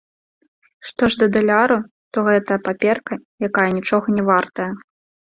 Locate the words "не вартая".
4.17-4.67